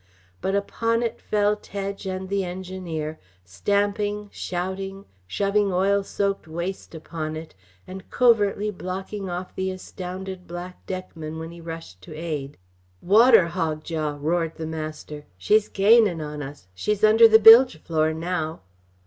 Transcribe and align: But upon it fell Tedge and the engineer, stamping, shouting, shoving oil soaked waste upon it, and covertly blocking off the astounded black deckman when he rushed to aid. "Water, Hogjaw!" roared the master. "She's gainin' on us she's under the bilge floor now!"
But 0.41 0.55
upon 0.55 1.03
it 1.03 1.21
fell 1.21 1.55
Tedge 1.55 2.07
and 2.07 2.27
the 2.27 2.43
engineer, 2.43 3.19
stamping, 3.45 4.31
shouting, 4.33 5.05
shoving 5.27 5.71
oil 5.71 6.01
soaked 6.01 6.47
waste 6.47 6.95
upon 6.95 7.35
it, 7.35 7.53
and 7.85 8.09
covertly 8.09 8.71
blocking 8.71 9.29
off 9.29 9.53
the 9.53 9.69
astounded 9.69 10.47
black 10.47 10.83
deckman 10.87 11.37
when 11.37 11.51
he 11.51 11.61
rushed 11.61 12.01
to 12.01 12.15
aid. 12.15 12.57
"Water, 12.99 13.49
Hogjaw!" 13.49 14.17
roared 14.19 14.55
the 14.55 14.65
master. 14.65 15.27
"She's 15.37 15.69
gainin' 15.69 16.19
on 16.19 16.41
us 16.41 16.65
she's 16.73 17.03
under 17.03 17.27
the 17.27 17.37
bilge 17.37 17.77
floor 17.83 18.11
now!" 18.11 18.61